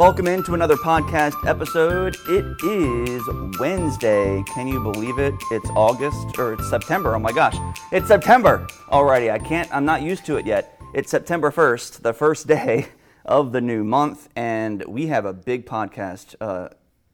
Welcome 0.00 0.28
into 0.28 0.54
another 0.54 0.76
podcast 0.76 1.46
episode. 1.46 2.16
It 2.26 2.46
is 2.64 3.22
Wednesday. 3.58 4.42
Can 4.46 4.66
you 4.66 4.80
believe 4.82 5.18
it? 5.18 5.34
It's 5.50 5.68
August 5.76 6.38
or 6.38 6.54
it's 6.54 6.70
September. 6.70 7.14
Oh 7.14 7.18
my 7.18 7.32
gosh. 7.32 7.54
It's 7.92 8.08
September 8.08 8.66
already. 8.88 9.30
I 9.30 9.38
can't, 9.38 9.68
I'm 9.70 9.84
not 9.84 10.00
used 10.00 10.24
to 10.24 10.38
it 10.38 10.46
yet. 10.46 10.80
It's 10.94 11.10
September 11.10 11.50
1st, 11.50 12.00
the 12.00 12.14
first 12.14 12.46
day 12.46 12.86
of 13.24 13.52
the 13.52 13.60
new 13.60 13.84
month, 13.84 14.28
and 14.34 14.84
we 14.86 15.06
have 15.06 15.24
a 15.24 15.32
big 15.32 15.66
podcast 15.66 16.34
uh, 16.40 16.68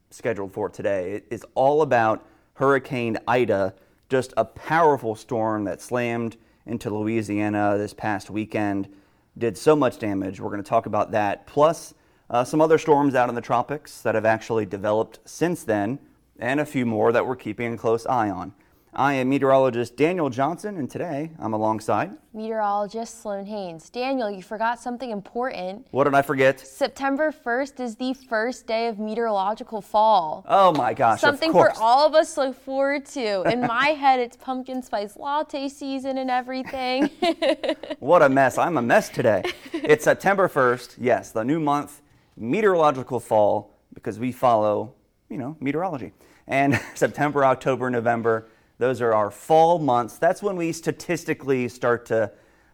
scheduled 0.09 0.53
for 0.53 0.69
today. 0.69 1.13
It 1.13 1.27
is 1.29 1.45
all 1.55 1.81
about 1.81 2.25
Hurricane 2.55 3.17
Ida, 3.27 3.73
just 4.09 4.33
a 4.37 4.45
powerful 4.45 5.15
storm 5.15 5.65
that 5.65 5.81
slammed 5.81 6.37
into 6.65 6.89
Louisiana 6.89 7.77
this 7.77 7.93
past 7.93 8.29
weekend, 8.29 8.89
did 9.37 9.57
so 9.57 9.75
much 9.75 9.99
damage. 9.99 10.39
We're 10.39 10.49
going 10.49 10.63
to 10.63 10.69
talk 10.69 10.85
about 10.85 11.11
that. 11.11 11.45
Plus, 11.45 11.93
uh, 12.29 12.43
some 12.43 12.61
other 12.61 12.77
storms 12.77 13.15
out 13.15 13.29
in 13.29 13.35
the 13.35 13.41
tropics 13.41 14.01
that 14.01 14.15
have 14.15 14.25
actually 14.25 14.65
developed 14.65 15.19
since 15.25 15.63
then, 15.63 15.99
and 16.39 16.59
a 16.59 16.65
few 16.65 16.85
more 16.85 17.11
that 17.11 17.25
we're 17.25 17.35
keeping 17.35 17.73
a 17.73 17.77
close 17.77 18.05
eye 18.05 18.29
on. 18.29 18.53
I 18.97 19.13
am 19.13 19.29
meteorologist 19.29 19.95
Daniel 19.95 20.31
Johnson, 20.31 20.77
and 20.77 20.89
today 20.89 21.29
I'm 21.37 21.53
alongside 21.53 22.17
meteorologist 22.33 23.21
Sloan 23.21 23.45
Haynes. 23.45 23.91
Daniel, 23.91 24.31
you 24.31 24.41
forgot 24.41 24.79
something 24.79 25.11
important. 25.11 25.85
What 25.91 26.05
did 26.05 26.15
I 26.15 26.23
forget? 26.23 26.59
September 26.59 27.31
1st 27.31 27.79
is 27.79 27.95
the 27.95 28.15
first 28.15 28.65
day 28.65 28.87
of 28.87 28.97
meteorological 28.97 29.83
fall. 29.83 30.43
Oh 30.47 30.71
my 30.71 30.95
gosh. 30.95 31.21
Something 31.21 31.51
for 31.51 31.71
all 31.79 32.07
of 32.07 32.15
us 32.15 32.33
to 32.33 32.45
look 32.45 32.55
forward 32.59 33.05
to. 33.07 33.43
In 33.43 33.61
my 33.67 33.89
head, 33.89 34.19
it's 34.19 34.35
pumpkin 34.35 34.81
spice 34.81 35.15
latte 35.15 35.69
season 35.69 36.17
and 36.17 36.31
everything. 36.31 37.11
what 37.99 38.23
a 38.23 38.29
mess. 38.29 38.57
I'm 38.57 38.77
a 38.77 38.81
mess 38.81 39.09
today. 39.09 39.43
It's 39.73 40.03
September 40.03 40.49
1st. 40.49 40.95
Yes, 40.99 41.31
the 41.31 41.43
new 41.43 41.59
month 41.59 42.01
meteorological 42.35 43.19
fall 43.19 43.77
because 43.93 44.17
we 44.17 44.31
follow, 44.31 44.95
you 45.29 45.37
know, 45.37 45.55
meteorology. 45.59 46.13
And 46.47 46.79
September, 46.95 47.45
October, 47.45 47.89
November, 47.89 48.47
those 48.77 49.01
are 49.01 49.13
our 49.13 49.31
fall 49.31 49.79
months. 49.79 50.17
That's 50.17 50.43
when 50.43 50.55
we 50.55 50.71
statistically 50.71 51.67
start 51.67 52.05
to 52.07 52.31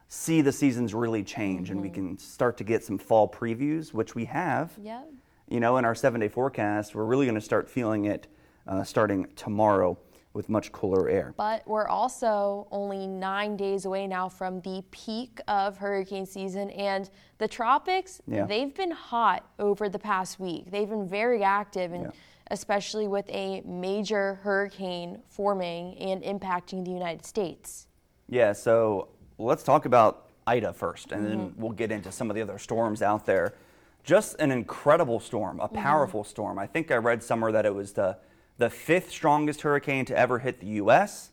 see 0.08 0.42
the 0.42 0.52
seasons 0.52 0.94
really 0.94 1.24
change 1.24 1.68
mm-hmm. 1.68 1.72
and 1.74 1.82
we 1.82 1.90
mm-hmm. 1.90 2.10
can 2.10 2.18
start 2.20 2.58
to 2.58 2.64
get 2.64 2.84
some 2.84 2.98
fall 2.98 3.28
previews, 3.28 3.94
which 3.94 4.16
we 4.16 4.26
have. 4.26 4.72
Yep. 4.82 5.10
You 5.50 5.60
know, 5.60 5.78
in 5.78 5.86
our 5.86 5.96
seven 5.96 6.22
day 6.22 6.30
forecast, 6.30 6.96
we're 6.96 7.06
really 7.06 7.26
going 7.26 7.36
to 7.36 7.42
start 7.42 7.70
feeling 7.70 8.06
it 8.06 8.28
uh, 8.68 8.84
starting 8.84 9.28
tomorrow 9.36 9.98
with 10.34 10.50
much 10.50 10.72
cooler 10.72 11.10
air. 11.10 11.34
But 11.38 11.68
we're 11.68 11.88
also 11.88 12.68
only 12.72 13.06
nine 13.08 13.56
days 13.56 13.86
away 13.86 14.08
now 14.08 14.28
from 14.28 14.62
the 14.62 14.84
peak 14.92 15.40
of 15.48 15.78
hurricane 15.78 16.26
season, 16.26 16.72
and 16.72 17.10
the 17.38 17.48
tropics, 17.48 18.22
yeah. 18.28 18.46
they've 18.46 18.74
been 18.74 18.92
hot 18.92 19.48
over 19.60 19.90
the 19.90 20.00
past 20.00 20.40
week. 20.40 20.72
They've 20.72 20.90
been 20.90 21.08
very 21.08 21.44
active, 21.44 21.94
and 21.94 22.06
yeah. 22.06 22.12
Especially 22.54 23.08
with 23.08 23.28
a 23.30 23.62
major 23.66 24.36
hurricane 24.44 25.20
forming 25.28 25.98
and 25.98 26.22
impacting 26.22 26.86
the 26.86 26.92
United 26.92 27.26
States. 27.26 27.88
Yeah, 28.30 28.54
so 28.54 29.10
let's 29.40 29.64
talk 29.64 29.86
about 29.86 30.30
Ida 30.46 30.72
first, 30.72 31.12
and 31.12 31.26
mm-hmm. 31.26 31.38
then 31.38 31.54
we'll 31.58 31.72
get 31.72 31.92
into 31.92 32.12
some 32.12 32.30
of 32.30 32.36
the 32.36 32.44
other 32.44 32.60
storms 32.60 33.02
out 33.02 33.26
there. 33.26 33.56
Just 34.04 34.36
an 34.40 34.52
incredible 34.52 35.20
storm, 35.20 35.60
a 35.60 35.64
mm-hmm. 35.64 35.78
powerful 35.78 36.22
mm-hmm. 36.22 36.30
storm. 36.30 36.60
I 36.60 36.68
think 36.68 36.92
I 36.92 36.96
read 36.96 37.24
somewhere 37.24 37.52
that 37.52 37.66
it 37.66 37.74
was 37.74 37.94
the 37.94 38.18
the 38.60 38.70
fifth 38.70 39.10
strongest 39.10 39.62
hurricane 39.62 40.06
to 40.06 40.16
ever 40.16 40.38
hit 40.38 40.60
the 40.60 40.68
U.S., 40.68 41.32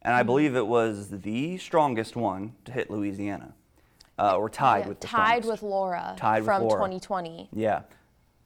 and 0.00 0.14
I 0.14 0.20
mm-hmm. 0.20 0.26
believe 0.26 0.56
it 0.56 0.66
was 0.66 1.10
the 1.10 1.58
strongest 1.58 2.16
one 2.16 2.54
to 2.64 2.72
hit 2.72 2.90
Louisiana, 2.90 3.52
uh, 4.18 4.38
or 4.38 4.48
tied 4.48 4.80
yeah, 4.84 4.88
with 4.88 5.00
the 5.00 5.08
tied 5.08 5.42
strongest. 5.42 5.62
with 5.62 5.62
Laura 5.62 6.14
tied 6.16 6.42
from 6.42 6.62
with 6.62 6.72
Laura. 6.72 6.88
2020. 6.88 7.50
Yeah, 7.52 7.82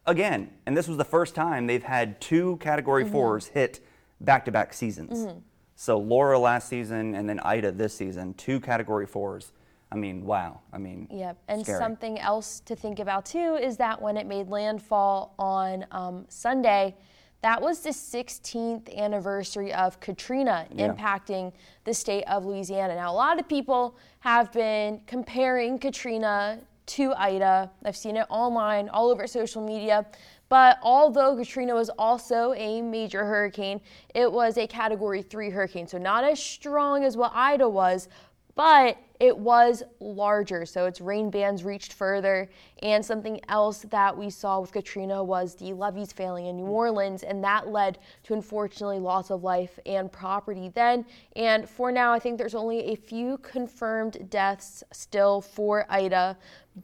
again, 0.08 0.50
and 0.66 0.76
this 0.76 0.88
was 0.88 0.96
the 0.96 1.04
first 1.04 1.34
time 1.34 1.66
they've 1.66 1.82
had 1.82 2.20
two 2.20 2.56
Category 2.56 3.04
mm-hmm. 3.04 3.12
Fours 3.12 3.46
hit 3.46 3.80
back-to-back 4.20 4.72
seasons. 4.72 5.18
Mm-hmm. 5.18 5.38
So 5.76 5.98
Laura 5.98 6.38
last 6.38 6.68
season, 6.68 7.14
and 7.14 7.28
then 7.28 7.38
Ida 7.40 7.70
this 7.70 7.94
season, 7.94 8.34
two 8.34 8.58
Category 8.58 9.06
Fours. 9.06 9.52
I 9.92 9.96
mean, 9.96 10.24
wow. 10.24 10.60
I 10.72 10.78
mean, 10.78 11.06
yep. 11.10 11.38
And 11.48 11.62
scary. 11.62 11.78
something 11.78 12.18
else 12.18 12.60
to 12.60 12.74
think 12.74 12.98
about 12.98 13.24
too 13.24 13.58
is 13.60 13.76
that 13.76 14.02
when 14.02 14.16
it 14.16 14.26
made 14.26 14.48
landfall 14.48 15.34
on 15.38 15.86
um, 15.92 16.26
Sunday 16.28 16.96
that 17.40 17.62
was 17.62 17.80
the 17.80 17.90
16th 17.90 18.94
anniversary 18.96 19.72
of 19.72 20.00
Katrina 20.00 20.66
yeah. 20.72 20.88
impacting 20.88 21.52
the 21.84 21.94
state 21.94 22.24
of 22.24 22.44
Louisiana. 22.44 22.96
Now, 22.96 23.12
a 23.12 23.14
lot 23.14 23.38
of 23.38 23.48
people 23.48 23.96
have 24.20 24.52
been 24.52 25.00
comparing 25.06 25.78
Katrina 25.78 26.58
to 26.88 27.12
Ida. 27.14 27.70
I've 27.84 27.96
seen 27.96 28.16
it 28.16 28.26
online, 28.28 28.88
all 28.88 29.10
over 29.10 29.26
social 29.26 29.64
media. 29.64 30.06
But 30.48 30.78
although 30.82 31.36
Katrina 31.36 31.74
was 31.74 31.90
also 31.98 32.54
a 32.54 32.80
major 32.80 33.24
hurricane, 33.24 33.80
it 34.14 34.30
was 34.30 34.56
a 34.56 34.66
category 34.66 35.22
three 35.22 35.50
hurricane. 35.50 35.86
So 35.86 35.98
not 35.98 36.24
as 36.24 36.42
strong 36.42 37.04
as 37.04 37.16
what 37.16 37.32
Ida 37.34 37.68
was, 37.68 38.08
but 38.54 38.96
it 39.20 39.36
was 39.36 39.82
larger, 39.98 40.64
so 40.64 40.86
its 40.86 41.00
rain 41.00 41.30
bands 41.30 41.64
reached 41.64 41.92
further. 41.92 42.48
And 42.82 43.04
something 43.04 43.40
else 43.48 43.80
that 43.90 44.16
we 44.16 44.30
saw 44.30 44.60
with 44.60 44.72
Katrina 44.72 45.22
was 45.22 45.56
the 45.56 45.72
levees 45.72 46.12
failing 46.12 46.46
in 46.46 46.56
New 46.56 46.66
Orleans, 46.66 47.24
and 47.24 47.42
that 47.42 47.68
led 47.68 47.98
to 48.24 48.34
unfortunately 48.34 49.00
loss 49.00 49.30
of 49.30 49.42
life 49.42 49.78
and 49.86 50.10
property 50.12 50.70
then. 50.72 51.04
And 51.34 51.68
for 51.68 51.90
now, 51.90 52.12
I 52.12 52.20
think 52.20 52.38
there's 52.38 52.54
only 52.54 52.92
a 52.92 52.94
few 52.94 53.38
confirmed 53.38 54.30
deaths 54.30 54.84
still 54.92 55.40
for 55.40 55.84
Ida, 55.88 56.36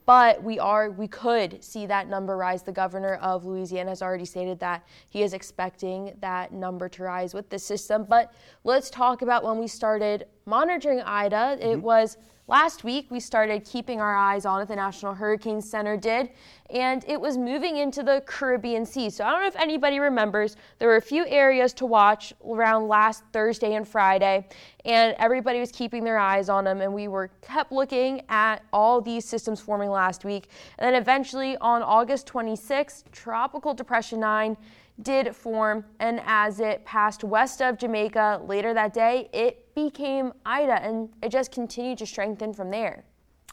but 0.07 0.43
we 0.43 0.59
are 0.59 0.91
we 0.91 1.07
could 1.07 1.63
see 1.63 1.87
that 1.87 2.09
number 2.09 2.37
rise. 2.37 2.63
The 2.63 2.73
governor 2.73 3.15
of 3.17 3.45
Louisiana 3.45 3.91
has 3.91 4.03
already 4.03 4.25
stated 4.25 4.59
that 4.59 4.85
he 5.11 5.23
is 5.23 5.35
expecting 5.35 6.17
that 6.21 6.53
number 6.53 6.89
to 6.89 7.05
rise 7.05 7.33
with 7.33 7.49
the 7.49 7.59
system. 7.59 8.05
But 8.09 8.35
let's 8.65 8.91
talk 8.91 9.23
about 9.23 9.45
when 9.45 9.59
we 9.59 9.69
started 9.69 10.27
monitoring 10.47 11.01
Ida. 11.01 11.59
It 11.61 11.65
mm-hmm. 11.65 11.81
was 11.81 12.17
Last 12.47 12.85
week, 12.85 13.07
we 13.11 13.21
started 13.21 13.65
keeping 13.65 14.03
our 14.03 14.15
eyes 14.15 14.45
on 14.45 14.61
it, 14.61 14.69
the 14.69 14.77
National 14.77 15.15
Hurricane 15.15 15.63
Center 15.63 15.97
did, 15.97 16.29
and 16.69 17.03
it 17.09 17.19
was 17.19 17.39
moving 17.39 17.79
into 17.79 18.03
the 18.03 18.23
Caribbean 18.27 18.85
Sea. 18.85 19.09
So 19.09 19.25
I 19.25 19.31
don't 19.31 19.41
know 19.41 19.47
if 19.47 19.57
anybody 19.57 19.99
remembers, 19.99 20.57
there 20.79 20.89
were 20.89 20.97
a 20.97 21.03
few 21.03 21.25
areas 21.27 21.73
to 21.75 21.87
watch 21.87 22.35
around 22.47 22.87
last 22.87 23.25
Thursday 23.33 23.77
and 23.77 23.89
Friday, 23.89 24.47
and 24.85 25.17
everybody 25.19 25.59
was 25.59 25.73
keeping 25.73 26.05
their 26.05 26.19
eyes 26.19 26.51
on 26.51 26.65
them, 26.65 26.83
and 26.83 26.93
we 26.93 27.09
were 27.09 27.31
kept 27.41 27.73
looking 27.73 28.21
at 28.29 28.63
all 28.75 29.01
these 29.01 29.25
systems 29.25 29.59
forming 29.59 29.89
last 29.89 30.23
week. 30.27 30.49
And 30.79 30.87
then 30.87 31.01
eventually 31.01 31.57
on 31.63 31.83
August 31.83 32.27
26th, 32.27 33.05
Tropical 33.11 33.73
Depression 33.73 34.21
9 34.21 34.55
did 35.03 35.35
form, 35.35 35.85
and 35.99 36.21
as 36.25 36.61
it 36.61 36.85
passed 36.85 37.25
west 37.25 37.61
of 37.61 37.79
Jamaica 37.79 38.43
later 38.47 38.73
that 38.75 38.93
day, 38.93 39.29
it 39.33 39.75
became 39.75 40.33
Ida, 40.47 40.83
and 40.83 41.09
it 41.23 41.31
just 41.31 41.51
continued 41.51 41.99
to 41.99 42.07
strengthen 42.07 42.53
from 42.53 42.71
there. 42.71 43.05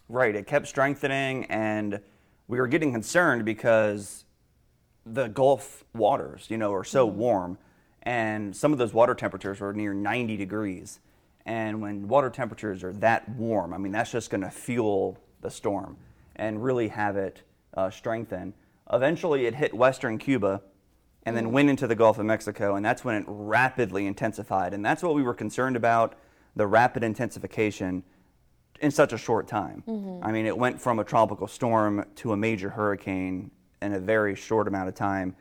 Right, 0.08 0.36
it 0.36 0.46
kept 0.46 0.68
strengthening, 0.68 1.46
and 1.46 2.00
we 2.48 2.60
were 2.60 2.68
getting 2.68 2.92
concerned 2.92 3.46
because 3.46 4.26
the 5.06 5.28
Gulf 5.30 5.84
waters, 5.96 6.46
you 6.50 6.58
know, 6.58 6.74
are 6.74 6.84
so 6.84 7.08
mm-hmm. 7.08 7.18
warm, 7.18 7.58
and 8.04 8.56
some 8.56 8.72
of 8.72 8.78
those 8.78 8.94
water 8.94 9.16
temperatures 9.16 9.60
were 9.60 9.74
near 9.74 9.94
90 9.94 10.38
degrees. 10.38 11.00
And 11.46 11.82
when 11.82 12.08
water 12.08 12.30
temperatures 12.30 12.84
are 12.84 12.94
that 12.94 13.28
warm, 13.30 13.74
I 13.74 13.78
mean, 13.78 13.92
that's 13.92 14.12
just 14.12 14.30
going 14.30 14.42
to 14.42 14.52
fuel 14.52 15.18
the 15.42 15.50
storm 15.50 15.98
and 16.36 16.64
really 16.64 16.88
have 16.90 17.18
it 17.18 17.42
uh, 17.74 17.90
strengthen. 17.90 18.54
Eventually, 18.92 19.46
it 19.46 19.56
hit 19.56 19.74
western 19.74 20.18
Cuba 20.18 20.62
and 21.26 21.38
then 21.38 21.52
went 21.52 21.70
into 21.70 21.88
the 21.88 21.96
Gulf 21.96 22.18
of 22.18 22.26
Mexico, 22.26 22.76
and 22.76 22.84
that's 22.84 23.06
when 23.06 23.16
it 23.16 23.26
rapidly 23.28 24.08
intensified. 24.08 24.74
And 24.74 24.84
that's 24.84 25.04
what 25.04 25.14
we 25.14 25.22
were 25.22 25.34
concerned 25.34 25.76
about 25.76 26.16
the 26.56 26.66
rapid 26.66 27.04
intensification 27.04 28.04
in 28.82 28.92
such 28.92 29.14
a 29.14 29.18
short 29.18 29.48
time. 29.48 29.84
Mm-hmm. 29.88 30.26
I 30.26 30.32
mean, 30.32 30.46
it 30.46 30.58
went 30.58 30.82
from 30.82 31.00
a 31.00 31.04
tropical 31.04 31.48
storm 31.48 32.06
to 32.16 32.34
a 32.34 32.38
major 32.38 32.72
hurricane 32.72 33.52
in 33.82 33.94
a 33.94 34.00
very 34.00 34.36
short 34.36 34.68
amount 34.68 34.90
of 34.90 34.96
time. 34.96 35.36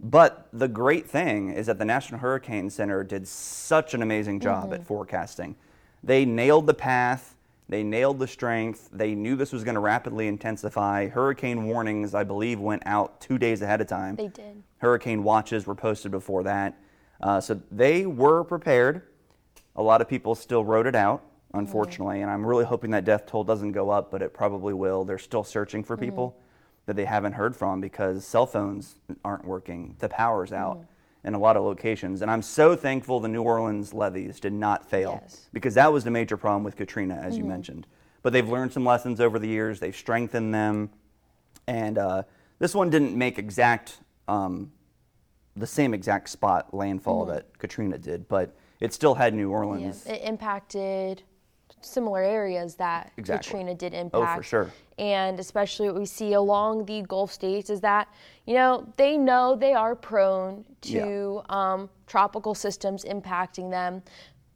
But 0.00 0.48
the 0.52 0.68
great 0.68 1.06
thing 1.06 1.50
is 1.50 1.66
that 1.66 1.78
the 1.78 1.84
National 1.84 2.20
Hurricane 2.20 2.70
Center 2.70 3.02
did 3.02 3.26
such 3.26 3.94
an 3.94 4.02
amazing 4.02 4.40
job 4.40 4.64
mm-hmm. 4.64 4.74
at 4.74 4.86
forecasting. 4.86 5.56
They 6.02 6.24
nailed 6.24 6.66
the 6.66 6.74
path, 6.74 7.33
they 7.68 7.82
nailed 7.82 8.18
the 8.18 8.26
strength. 8.26 8.90
They 8.92 9.14
knew 9.14 9.36
this 9.36 9.52
was 9.52 9.64
going 9.64 9.74
to 9.74 9.80
rapidly 9.80 10.28
intensify. 10.28 11.08
Hurricane 11.08 11.64
warnings, 11.64 12.14
I 12.14 12.24
believe, 12.24 12.60
went 12.60 12.82
out 12.86 13.20
two 13.20 13.38
days 13.38 13.62
ahead 13.62 13.80
of 13.80 13.86
time. 13.86 14.16
They 14.16 14.28
did. 14.28 14.62
Hurricane 14.78 15.22
watches 15.22 15.66
were 15.66 15.74
posted 15.74 16.10
before 16.10 16.42
that. 16.42 16.78
Uh, 17.20 17.40
so 17.40 17.60
they 17.70 18.04
were 18.04 18.44
prepared. 18.44 19.02
A 19.76 19.82
lot 19.82 20.00
of 20.00 20.08
people 20.08 20.34
still 20.34 20.64
wrote 20.64 20.86
it 20.86 20.94
out, 20.94 21.24
unfortunately, 21.54 22.16
mm-hmm. 22.16 22.24
and 22.24 22.30
I'm 22.30 22.46
really 22.46 22.64
hoping 22.64 22.90
that 22.90 23.04
death 23.04 23.26
toll 23.26 23.44
doesn't 23.44 23.72
go 23.72 23.88
up, 23.88 24.10
but 24.10 24.20
it 24.20 24.34
probably 24.34 24.74
will. 24.74 25.04
They're 25.04 25.18
still 25.18 25.44
searching 25.44 25.82
for 25.82 25.96
mm-hmm. 25.96 26.04
people. 26.04 26.36
that 26.86 26.96
they 26.96 27.04
haven't 27.04 27.32
heard 27.32 27.56
from 27.56 27.80
because 27.80 28.26
cell 28.26 28.46
phones 28.46 28.96
aren't 29.24 29.44
working, 29.44 29.96
the 30.00 30.08
power's 30.08 30.52
out 30.52 30.84
in 31.24 31.34
a 31.34 31.38
lot 31.38 31.56
of 31.56 31.64
locations. 31.64 32.22
And 32.22 32.30
I'm 32.30 32.42
so 32.42 32.76
thankful 32.76 33.18
the 33.20 33.28
New 33.28 33.42
Orleans 33.42 33.94
levees 33.94 34.38
did 34.40 34.52
not 34.52 34.88
fail 34.88 35.20
Yes. 35.22 35.48
because 35.52 35.74
that 35.74 35.92
was 35.92 36.04
the 36.04 36.10
major 36.10 36.36
problem 36.36 36.62
with 36.64 36.76
Katrina, 36.76 37.14
as 37.14 37.36
you 37.38 37.44
mentioned. 37.44 37.86
But 38.22 38.32
they've 38.32 38.48
learned 38.48 38.72
some 38.72 38.84
lessons 38.84 39.20
over 39.20 39.38
the 39.38 39.48
years, 39.48 39.80
they've 39.80 39.96
strengthened 39.96 40.54
them. 40.54 40.90
And 41.66 41.96
uh, 41.98 42.22
this 42.58 42.74
one 42.74 42.90
didn't 42.90 43.16
make 43.16 43.38
exact, 43.38 43.98
um, 44.28 44.70
the 45.56 45.66
same 45.66 45.94
exact 45.94 46.28
spot 46.28 46.74
landfall 46.74 47.24
that 47.26 47.58
Katrina 47.58 47.96
did, 47.96 48.28
but 48.28 48.54
it 48.80 48.92
still 48.92 49.14
had 49.14 49.32
New 49.34 49.50
Yeah, 49.50 49.56
Orleans. 49.56 50.04
it 50.06 50.20
impacted 50.22 51.22
similar 51.84 52.22
areas 52.22 52.74
that 52.76 53.12
Exactly. 53.16 53.48
Katrina 53.48 53.74
did 53.74 53.94
impact. 53.94 54.32
Oh, 54.32 54.36
for 54.36 54.42
sure. 54.42 54.70
And 54.98 55.40
especially 55.40 55.88
what 55.88 55.98
we 55.98 56.06
see 56.06 56.34
along 56.34 56.84
the 56.84 57.02
Gulf 57.02 57.32
states 57.32 57.68
is 57.70 57.80
that, 57.80 58.08
you 58.46 58.54
know, 58.54 58.92
they 58.96 59.16
know 59.16 59.56
they 59.56 59.72
are 59.72 59.96
prone 59.96 60.64
to 60.82 61.42
um, 61.48 61.90
tropical 62.06 62.54
systems 62.54 63.04
impacting 63.04 63.70
them, 63.70 64.02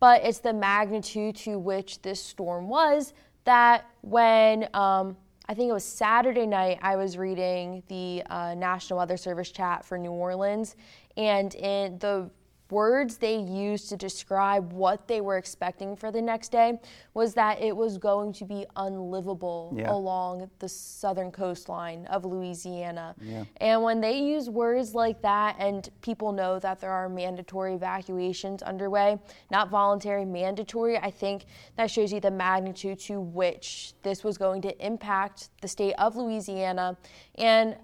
but 0.00 0.22
it's 0.24 0.38
the 0.38 0.52
magnitude 0.52 1.34
to 1.36 1.58
which 1.58 2.00
this 2.02 2.22
storm 2.22 2.68
was 2.68 3.14
that 3.44 3.86
when 4.02 4.68
um, 4.74 5.16
I 5.48 5.54
think 5.54 5.70
it 5.70 5.72
was 5.72 5.84
Saturday 5.84 6.46
night, 6.46 6.78
I 6.82 6.96
was 6.96 7.16
reading 7.16 7.82
the 7.88 8.22
uh, 8.28 8.54
National 8.54 8.98
Weather 8.98 9.16
Service 9.16 9.50
chat 9.50 9.84
for 9.84 9.96
New 9.96 10.10
Orleans, 10.10 10.76
and 11.16 11.54
in 11.54 11.98
the 11.98 12.30
words 12.70 13.16
they 13.16 13.36
used 13.36 13.88
to 13.88 13.96
describe 13.96 14.72
what 14.72 15.08
they 15.08 15.20
were 15.20 15.36
expecting 15.38 15.96
for 15.96 16.10
the 16.10 16.20
next 16.20 16.50
day 16.50 16.78
was 17.14 17.34
that 17.34 17.60
it 17.62 17.76
was 17.76 17.98
going 17.98 18.32
to 18.34 18.44
be 18.44 18.66
unlivable 18.76 19.72
Yeah. 19.76 19.90
along 19.92 20.50
the 20.58 20.68
southern 20.68 21.30
coastline 21.32 22.06
of 22.06 22.24
Louisiana. 22.24 23.14
And 23.58 23.82
when 23.82 24.00
they 24.00 24.18
use 24.18 24.50
words 24.50 24.94
like 24.94 25.22
that, 25.22 25.56
and 25.58 25.88
people 26.02 26.32
know 26.32 26.58
that 26.58 26.80
there 26.80 26.90
are 26.92 27.08
mandatory 27.08 27.74
evacuations 27.74 28.62
underway, 28.62 29.18
not 29.50 29.70
voluntary, 29.70 30.24
mandatory, 30.24 30.98
I 30.98 31.10
think 31.10 31.46
that 31.76 31.90
shows 31.90 32.12
you 32.12 32.20
the 32.20 32.30
magnitude 32.30 32.98
to 33.00 33.20
which 33.20 33.94
this 34.02 34.22
was 34.24 34.36
going 34.38 34.62
to 34.62 34.86
impact 34.86 35.48
the 35.62 35.68
state 35.68 35.94
of 35.94 36.16
Louisiana. 36.16 36.96
And 37.36 37.76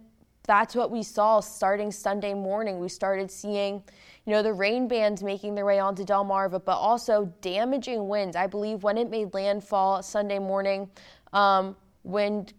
that's 0.46 0.74
what 0.74 0.90
we 0.90 1.02
saw 1.02 1.40
starting 1.40 1.90
Sunday 1.90 2.34
morning. 2.34 2.78
We 2.78 2.88
started 2.88 3.30
seeing, 3.30 3.82
you 4.26 4.32
know, 4.32 4.42
the 4.42 4.52
rain 4.52 4.86
bands 4.88 5.22
making 5.22 5.54
their 5.54 5.64
way 5.64 5.78
onto 5.78 6.04
Delmarva, 6.04 6.62
but 6.64 6.76
also 6.76 7.32
damaging 7.40 8.08
winds. 8.08 8.36
I 8.36 8.46
believe 8.46 8.82
when 8.82 8.98
it 8.98 9.08
made 9.08 9.32
landfall 9.32 10.02
Sunday 10.02 10.38
morning, 10.38 10.90
um, 11.32 11.76
wind 12.02 12.52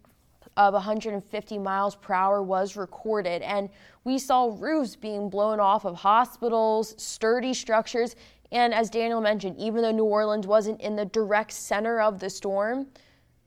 of 0.58 0.74
150 0.74 1.58
miles 1.60 1.96
per 1.96 2.14
hour 2.14 2.42
was 2.42 2.76
recorded. 2.76 3.42
And 3.44 3.70
we 4.04 4.18
saw 4.18 4.56
roofs 4.58 4.96
being 4.96 5.30
blown 5.30 5.60
off 5.60 5.86
of 5.86 5.96
hospitals, 5.96 6.96
sturdy 6.98 7.54
structures. 7.54 8.16
And 8.52 8.74
as 8.74 8.90
Daniel 8.90 9.22
mentioned, 9.22 9.58
even 9.58 9.82
though 9.82 9.92
New 9.92 10.06
Orleans 10.06 10.48
wasn't 10.48 10.82
in 10.82 10.96
the 10.96 11.06
direct 11.06 11.52
center 11.52 12.02
of 12.02 12.20
the 12.20 12.30
storm, 12.30 12.88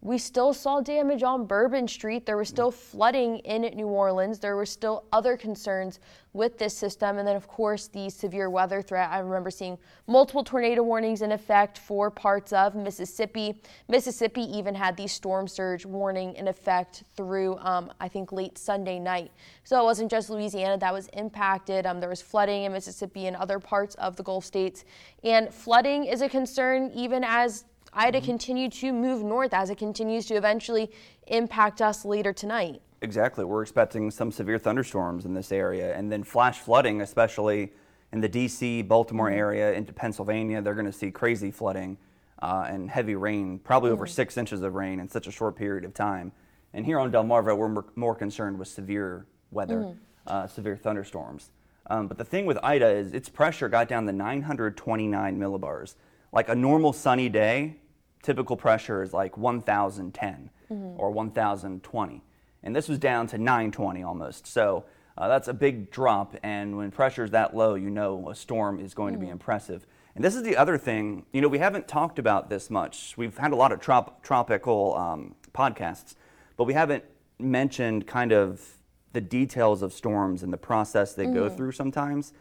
we 0.00 0.16
still 0.16 0.54
saw 0.54 0.80
damage 0.80 1.24
on 1.24 1.44
Bourbon 1.44 1.88
Street. 1.88 2.24
There 2.24 2.36
was 2.36 2.48
still 2.48 2.70
flooding 2.70 3.38
in 3.38 3.62
New 3.74 3.88
Orleans. 3.88 4.38
There 4.38 4.54
were 4.54 4.66
still 4.66 5.04
other 5.12 5.36
concerns 5.36 5.98
with 6.32 6.56
this 6.56 6.76
system. 6.76 7.18
And 7.18 7.26
then, 7.26 7.34
of 7.34 7.48
course, 7.48 7.88
the 7.88 8.08
severe 8.08 8.48
weather 8.48 8.80
threat. 8.80 9.10
I 9.10 9.18
remember 9.18 9.50
seeing 9.50 9.76
multiple 10.06 10.44
tornado 10.44 10.84
warnings 10.84 11.22
in 11.22 11.32
effect 11.32 11.78
for 11.78 12.12
parts 12.12 12.52
of 12.52 12.76
Mississippi. 12.76 13.60
Mississippi 13.88 14.42
even 14.42 14.72
had 14.72 14.96
the 14.96 15.08
storm 15.08 15.48
surge 15.48 15.84
warning 15.84 16.36
in 16.36 16.46
effect 16.46 17.02
through, 17.16 17.58
um, 17.58 17.92
I 17.98 18.06
think, 18.06 18.30
late 18.30 18.56
Sunday 18.56 19.00
night. 19.00 19.32
So 19.64 19.80
it 19.80 19.84
wasn't 19.84 20.12
just 20.12 20.30
Louisiana 20.30 20.78
that 20.78 20.94
was 20.94 21.08
impacted. 21.08 21.86
Um, 21.86 21.98
there 21.98 22.08
was 22.08 22.22
flooding 22.22 22.62
in 22.62 22.72
Mississippi 22.72 23.26
and 23.26 23.34
other 23.34 23.58
parts 23.58 23.96
of 23.96 24.14
the 24.14 24.22
Gulf 24.22 24.44
states. 24.44 24.84
And 25.24 25.52
flooding 25.52 26.04
is 26.04 26.22
a 26.22 26.28
concern 26.28 26.92
even 26.94 27.24
as 27.24 27.64
Ida 27.98 28.20
continue 28.20 28.70
to 28.70 28.92
move 28.92 29.24
north 29.24 29.52
as 29.52 29.70
it 29.70 29.76
continues 29.76 30.24
to 30.26 30.34
eventually 30.34 30.88
impact 31.26 31.82
us 31.82 32.04
later 32.04 32.32
tonight. 32.32 32.80
Exactly. 33.02 33.44
We're 33.44 33.62
expecting 33.62 34.12
some 34.12 34.30
severe 34.30 34.56
thunderstorms 34.56 35.24
in 35.24 35.34
this 35.34 35.50
area 35.50 35.96
and 35.96 36.10
then 36.10 36.22
flash 36.22 36.60
flooding, 36.60 37.00
especially 37.00 37.72
in 38.12 38.20
the 38.20 38.28
DC, 38.28 38.86
Baltimore 38.86 39.30
area 39.30 39.72
into 39.72 39.92
Pennsylvania. 39.92 40.62
They're 40.62 40.74
going 40.74 40.86
to 40.86 40.92
see 40.92 41.10
crazy 41.10 41.50
flooding 41.50 41.98
uh, 42.40 42.66
and 42.68 42.88
heavy 42.88 43.16
rain, 43.16 43.58
probably 43.58 43.90
over 43.90 44.06
six 44.06 44.36
inches 44.36 44.62
of 44.62 44.74
rain 44.74 45.00
in 45.00 45.08
such 45.08 45.26
a 45.26 45.32
short 45.32 45.56
period 45.56 45.84
of 45.84 45.92
time. 45.92 46.30
And 46.74 46.86
here 46.86 47.00
on 47.00 47.10
Delmarva, 47.10 47.56
we're 47.56 47.68
more- 47.68 47.86
more 47.96 48.14
concerned 48.14 48.60
with 48.60 48.68
severe 48.68 49.26
weather, 49.50 49.96
uh, 50.24 50.46
severe 50.46 50.76
thunderstorms. 50.76 51.50
Um, 51.90 52.06
but 52.06 52.16
the 52.16 52.24
thing 52.24 52.46
with 52.46 52.58
Ida 52.62 52.90
is 52.90 53.12
its 53.12 53.28
pressure 53.28 53.68
got 53.68 53.88
down 53.88 54.06
to 54.06 54.12
929 54.12 55.36
millibars. 55.36 55.96
Like 56.30 56.48
a 56.48 56.54
normal 56.54 56.92
sunny 56.92 57.28
day, 57.28 57.78
typical 58.22 58.56
pressure 58.56 59.02
is 59.02 59.12
like 59.12 59.36
1,010 59.36 60.50
or 60.98 61.10
1,020. 61.10 62.22
And 62.62 62.76
this 62.76 62.88
was 62.88 62.98
down 62.98 63.26
to 63.28 63.38
920 63.38 64.02
almost. 64.02 64.46
So 64.46 64.84
uh, 65.16 65.28
that's 65.28 65.48
a 65.48 65.54
big 65.54 65.90
drop. 65.90 66.36
And 66.42 66.76
when 66.76 66.90
pressure 66.90 67.24
is 67.24 67.30
that 67.30 67.54
low, 67.56 67.74
you 67.74 67.90
know 67.90 68.28
a 68.28 68.34
storm 68.34 68.78
is 68.80 68.94
going 68.94 69.14
to 69.14 69.20
be 69.20 69.28
impressive. 69.28 69.86
And 70.14 70.24
this 70.24 70.34
is 70.34 70.42
the 70.42 70.56
other 70.56 70.76
thing, 70.76 71.26
you 71.32 71.40
know, 71.40 71.48
we 71.48 71.58
haven't 71.58 71.86
talked 71.86 72.18
about 72.18 72.50
this 72.50 72.70
much. 72.70 73.14
We've 73.16 73.36
had 73.36 73.52
a 73.52 73.56
lot 73.56 73.70
of 73.70 73.80
trop- 73.80 74.22
tropical 74.22 74.96
um, 74.96 75.34
podcasts, 75.54 76.16
but 76.56 76.64
we 76.64 76.74
haven't 76.74 77.04
mentioned 77.38 78.06
kind 78.06 78.32
of 78.32 78.78
the 79.12 79.20
details 79.20 79.80
of 79.82 79.92
storms 79.92 80.42
and 80.42 80.52
the 80.52 80.58
process 80.58 81.14
they 81.14 81.26
go 81.26 81.48
through 81.48 81.72
sometimes. 81.72 82.32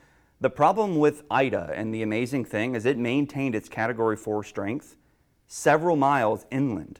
The 0.41 0.49
problem 0.49 0.97
with 0.97 1.23
Ida 1.31 1.71
and 1.75 1.93
the 1.93 2.03
amazing 2.03 2.45
thing 2.45 2.75
is 2.75 2.85
it 2.85 2.97
maintained 2.97 3.55
its 3.55 3.69
category 3.69 4.15
four 4.15 4.43
strength 4.43 4.95
several 5.47 5.95
miles 5.95 6.45
inland 6.51 6.99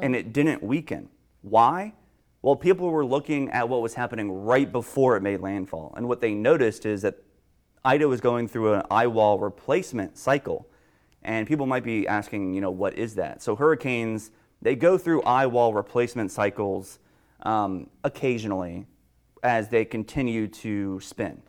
and 0.00 0.16
it 0.16 0.32
didn't 0.32 0.62
weaken. 0.62 1.08
Why? 1.42 1.94
Well, 2.42 2.56
people 2.56 2.90
were 2.90 3.04
looking 3.04 3.50
at 3.50 3.68
what 3.68 3.82
was 3.82 3.94
happening 3.94 4.30
right 4.30 4.70
before 4.70 5.16
it 5.16 5.22
made 5.22 5.40
landfall. 5.40 5.92
And 5.96 6.08
what 6.08 6.20
they 6.20 6.34
noticed 6.34 6.86
is 6.86 7.02
that 7.02 7.16
Ida 7.84 8.08
was 8.08 8.20
going 8.20 8.48
through 8.48 8.74
an 8.74 8.82
eye 8.90 9.06
wall 9.06 9.38
replacement 9.38 10.16
cycle. 10.16 10.68
And 11.22 11.46
people 11.46 11.66
might 11.66 11.84
be 11.84 12.06
asking, 12.06 12.54
you 12.54 12.60
know, 12.60 12.70
what 12.70 12.94
is 12.94 13.14
that? 13.16 13.42
So 13.42 13.56
hurricanes, 13.56 14.30
they 14.62 14.76
go 14.76 14.98
through 14.98 15.22
eye 15.22 15.46
wall 15.46 15.72
replacement 15.72 16.30
cycles 16.30 16.98
um, 17.42 17.88
occasionally 18.04 18.86
as 19.42 19.68
they 19.68 19.84
continue 19.84 20.48
to 20.48 21.00
spin. 21.00 21.42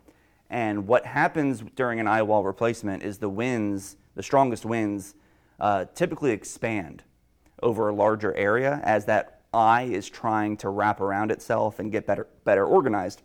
And 0.49 0.87
what 0.87 1.05
happens 1.05 1.63
during 1.75 1.99
an 1.99 2.07
eye 2.07 2.23
wall 2.23 2.43
replacement 2.43 3.03
is 3.03 3.19
the 3.19 3.29
winds, 3.29 3.97
the 4.15 4.23
strongest 4.23 4.65
winds, 4.65 5.15
uh, 5.59 5.85
typically 5.95 6.31
expand 6.31 7.03
over 7.61 7.89
a 7.89 7.93
larger 7.93 8.33
area 8.35 8.79
as 8.83 9.05
that 9.05 9.41
eye 9.53 9.83
is 9.83 10.09
trying 10.09 10.55
to 10.57 10.69
wrap 10.69 11.01
around 11.01 11.31
itself 11.31 11.79
and 11.79 11.91
get 11.91 12.05
better, 12.05 12.27
better 12.43 12.65
organized. 12.65 13.21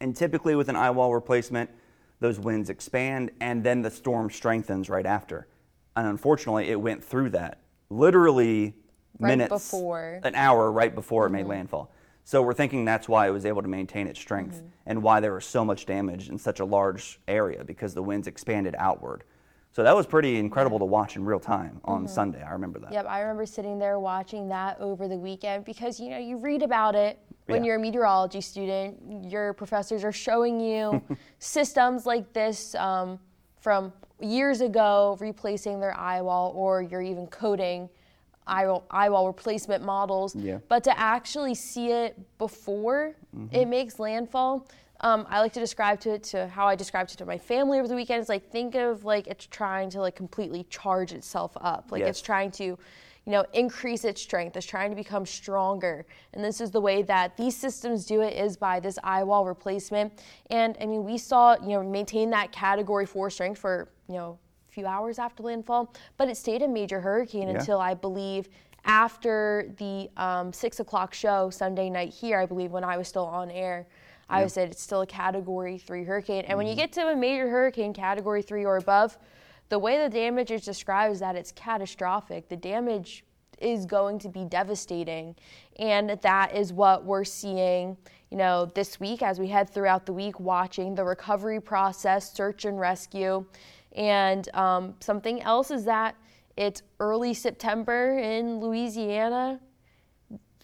And 0.00 0.14
typically, 0.16 0.54
with 0.54 0.68
an 0.68 0.76
eye 0.76 0.90
wall 0.90 1.14
replacement, 1.14 1.70
those 2.20 2.38
winds 2.38 2.70
expand 2.70 3.30
and 3.40 3.64
then 3.64 3.82
the 3.82 3.90
storm 3.90 4.30
strengthens 4.30 4.88
right 4.88 5.06
after. 5.06 5.46
And 5.96 6.06
unfortunately, 6.06 6.68
it 6.68 6.80
went 6.80 7.04
through 7.04 7.30
that 7.30 7.58
literally 7.90 8.74
Right 9.18 9.28
minutes, 9.28 9.70
before. 9.70 10.20
an 10.22 10.34
hour 10.34 10.72
right 10.72 10.94
before 10.94 11.26
it 11.26 11.30
made 11.30 11.46
landfall. 11.46 11.92
So 12.24 12.40
we're 12.42 12.54
thinking 12.54 12.84
that's 12.84 13.08
why 13.08 13.28
it 13.28 13.30
was 13.30 13.44
able 13.44 13.62
to 13.62 13.68
maintain 13.68 14.06
its 14.06 14.18
strength 14.18 14.62
and 14.86 15.02
why 15.02 15.20
there 15.20 15.34
was 15.34 15.44
so 15.44 15.64
much 15.64 15.86
damage 15.86 16.28
in 16.28 16.38
such 16.38 16.60
a 16.60 16.64
large 16.64 17.20
area 17.28 17.62
because 17.64 17.94
the 17.94 18.02
winds 18.02 18.26
expanded 18.26 18.74
outward. 18.78 19.24
So 19.72 19.82
that 19.82 19.96
was 19.96 20.06
pretty 20.06 20.36
incredible 20.36 20.78
to 20.78 20.84
watch 20.84 21.16
in 21.16 21.24
real 21.24 21.40
time 21.40 21.80
on 21.84 22.06
Sunday. 22.06 22.42
I 22.42 22.52
remember 22.52 22.78
that. 22.80 22.92
Yep, 22.92 23.06
I 23.08 23.20
remember 23.20 23.46
sitting 23.46 23.78
there 23.78 23.98
watching 23.98 24.48
that 24.50 24.78
over 24.80 25.08
the 25.08 25.16
weekend 25.16 25.64
because 25.64 25.98
you 25.98 26.10
know 26.10 26.18
you 26.18 26.36
read 26.36 26.62
about 26.62 26.94
it 26.94 27.18
when 27.46 27.64
Yeah. 27.64 27.68
you're 27.68 27.76
a 27.76 27.80
meteorology 27.80 28.42
student. 28.42 29.24
Your 29.30 29.54
professors 29.54 30.04
are 30.04 30.12
showing 30.12 30.60
you 30.60 31.02
systems 31.38 32.04
like 32.04 32.30
this 32.34 32.74
um, 32.74 33.18
from 33.60 33.94
years 34.20 34.60
ago, 34.60 35.16
replacing 35.20 35.80
their 35.80 35.96
eye 35.96 36.20
wall, 36.20 36.52
or 36.54 36.82
you're 36.82 37.00
even 37.02 37.26
coding 37.28 37.88
eye 38.46 38.66
wall, 38.66 38.84
eye 38.90 39.08
wall 39.08 39.26
replacement 39.26 39.82
models. 39.82 40.36
Yeah. 40.36 40.58
But 40.68 40.84
to 40.84 40.98
actually 40.98 41.54
see 41.54 41.90
it 41.92 42.18
before 42.36 43.14
it 43.50 43.66
makes 43.66 43.98
landfall, 43.98 44.68
um, 45.02 45.26
I 45.28 45.40
like 45.40 45.52
to 45.54 45.60
describe 45.60 46.00
to 46.00 46.14
it 46.14 46.22
to 46.24 46.46
how 46.48 46.66
I 46.68 46.76
described 46.76 47.12
it 47.12 47.16
to 47.18 47.26
my 47.26 47.38
family 47.38 47.78
over 47.78 47.88
the 47.88 47.94
weekend. 47.96 48.20
It's 48.20 48.28
like 48.28 48.50
think 48.50 48.74
of 48.74 49.04
like 49.04 49.26
it's 49.26 49.46
trying 49.46 49.90
to 49.90 50.00
like 50.00 50.14
completely 50.14 50.64
charge 50.70 51.12
itself 51.12 51.56
up. 51.60 51.90
Like 51.90 52.02
it's 52.08 52.20
trying 52.22 52.52
to, 52.52 52.64
you 52.64 52.78
know, 53.26 53.44
increase 53.52 54.04
its 54.04 54.22
strength. 54.22 54.56
It's 54.56 54.66
trying 54.66 54.90
to 54.90 54.96
become 54.96 55.26
stronger. 55.26 56.06
And 56.34 56.44
this 56.44 56.60
is 56.60 56.70
the 56.70 56.80
way 56.80 57.02
that 57.02 57.36
these 57.36 57.56
systems 57.56 58.06
do 58.06 58.20
it 58.20 58.36
is 58.36 58.56
by 58.56 58.78
this 58.78 58.96
eye 59.02 59.24
wall 59.24 59.44
replacement. 59.44 60.22
And 60.50 60.76
I 60.80 60.86
mean, 60.86 61.04
we 61.04 61.18
saw, 61.18 61.56
you 61.60 61.70
know, 61.70 61.82
maintain 61.82 62.30
that 62.30 62.52
category 62.52 63.06
four 63.06 63.28
strength 63.28 63.58
for, 63.58 63.88
you 64.08 64.14
know, 64.14 64.38
a 64.68 64.72
few 64.72 64.86
hours 64.86 65.18
after 65.18 65.42
landfall, 65.42 65.92
but 66.16 66.28
it 66.28 66.36
stayed 66.36 66.62
a 66.62 66.68
major 66.68 67.00
hurricane 67.00 67.48
Yeah. 67.48 67.58
until 67.58 67.80
I 67.80 67.94
believe 67.94 68.48
after 68.84 69.72
the 69.78 70.10
um, 70.16 70.52
six 70.52 70.80
o'clock 70.80 71.14
show 71.14 71.50
Sunday 71.50 71.90
night 71.90 72.12
here, 72.12 72.38
I 72.38 72.46
believe 72.46 72.70
when 72.72 72.84
I 72.84 72.96
was 72.96 73.08
still 73.08 73.26
on 73.26 73.50
air, 73.50 73.86
I 74.28 74.46
said 74.46 74.70
it's 74.70 74.82
still 74.82 75.02
a 75.02 75.06
Category 75.06 75.78
Three 75.78 76.04
hurricane. 76.04 76.44
And 76.46 76.56
when 76.56 76.66
you 76.66 76.74
get 76.74 76.92
to 76.92 77.08
a 77.08 77.16
major 77.16 77.48
hurricane, 77.48 77.92
Category 77.92 78.42
Three 78.42 78.64
or 78.64 78.76
above, 78.76 79.18
the 79.68 79.78
way 79.78 80.02
the 80.02 80.08
damage 80.08 80.50
is 80.50 80.64
described 80.64 81.14
is 81.14 81.20
that 81.20 81.36
it's 81.36 81.52
catastrophic. 81.52 82.48
The 82.48 82.56
damage 82.56 83.24
is 83.60 83.86
going 83.86 84.18
to 84.18 84.28
be 84.28 84.44
devastating, 84.44 85.36
and 85.78 86.18
that 86.22 86.54
is 86.54 86.72
what 86.72 87.04
we're 87.04 87.24
seeing. 87.24 87.96
You 88.30 88.38
know, 88.38 88.66
this 88.74 88.98
week 88.98 89.22
as 89.22 89.38
we 89.38 89.46
head 89.48 89.68
throughout 89.70 90.06
the 90.06 90.12
week, 90.12 90.40
watching 90.40 90.94
the 90.94 91.04
recovery 91.04 91.60
process, 91.60 92.32
search 92.32 92.64
and 92.64 92.80
rescue, 92.80 93.44
and 93.92 94.48
um, 94.54 94.94
something 95.00 95.42
else 95.42 95.70
is 95.70 95.84
that 95.84 96.16
it's 96.56 96.82
early 97.00 97.34
September 97.34 98.18
in 98.18 98.60
Louisiana. 98.60 99.60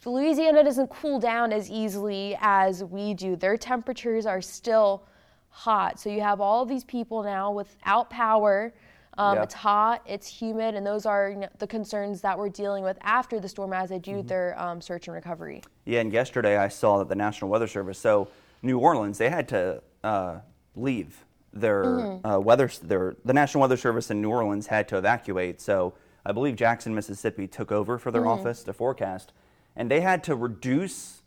Louisiana 0.07 0.64
doesn't 0.64 0.88
cool 0.88 1.19
down 1.19 1.52
as 1.52 1.71
easily 1.71 2.37
as 2.40 2.85
we 2.85 3.14
do. 3.14 3.37
Their 3.37 3.57
temperatures 3.57 4.26
are 4.26 4.40
still 4.40 5.05
hot. 5.50 5.99
So 5.99 6.11
you 6.11 6.21
have 6.21 6.40
all 6.40 6.64
these 6.64 6.85
people 6.85 7.23
now 7.23 7.50
without 7.52 8.11
power. 8.11 8.73
Um, 9.17 9.37
Yeah. 9.37 9.43
It's 9.43 9.55
hot, 9.55 10.02
it's 10.07 10.28
humid, 10.28 10.76
and 10.76 10.87
those 10.87 11.05
are 11.05 11.31
you 11.31 11.37
know, 11.38 11.49
the 11.59 11.67
concerns 11.67 12.21
that 12.21 12.38
we're 12.38 12.49
dealing 12.50 12.85
with 12.85 12.97
after 13.02 13.40
the 13.40 13.49
storm 13.49 13.73
as 13.73 13.88
they 13.88 13.99
do 13.99 14.23
their 14.23 14.55
um, 14.61 14.81
search 14.81 15.09
and 15.09 15.14
recovery. 15.14 15.62
Yeah, 15.85 16.00
and 16.00 16.12
yesterday 16.12 16.57
I 16.57 16.69
saw 16.69 16.99
that 16.99 17.09
the 17.09 17.17
National 17.17 17.50
Weather 17.50 17.67
Service, 17.67 17.99
so 17.99 18.28
New 18.62 18.78
Orleans, 18.78 19.19
they 19.19 19.28
had 19.28 19.49
to 19.49 19.83
uh, 20.05 20.37
leave 20.76 21.25
their 21.52 21.83
Mm-hmm. 21.85 22.26
uh, 22.26 22.38
weather. 22.38 22.71
Their 22.83 23.17
the 23.25 23.33
National 23.33 23.62
Weather 23.62 23.76
Service 23.76 24.11
in 24.12 24.23
New 24.23 24.31
Orleans 24.31 24.69
had 24.69 24.87
to 24.88 24.99
evacuate. 24.99 25.61
So 25.61 25.95
I 26.25 26.31
believe 26.31 26.55
Jackson, 26.55 26.95
Mississippi, 26.95 27.49
took 27.49 27.73
over 27.73 27.99
for 27.99 28.12
their 28.12 28.23
Mm-hmm. 28.23 28.31
office 28.47 28.62
to 28.64 28.73
forecast, 28.73 29.33
and 29.78 29.90
they 29.90 30.00
had 30.00 30.23
to 30.25 30.35
reduce 30.35 31.23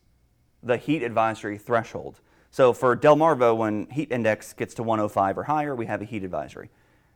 the 0.62 0.78
heat 0.78 1.02
advisory 1.02 1.58
threshold. 1.58 2.20
So 2.52 2.74
for 2.74 2.96
Delmarva, 2.96 3.56
when 3.56 3.90
heat 3.90 4.12
index 4.12 4.54
gets 4.54 4.74
to 4.76 4.84
105 4.84 5.38
or 5.38 5.44
higher, 5.44 5.74
we 5.74 5.86
have 5.86 6.02
a 6.02 6.06
heat 6.06 6.24
advisory. 6.24 6.70